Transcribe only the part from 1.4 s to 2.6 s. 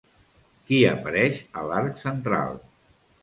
a l'arc central?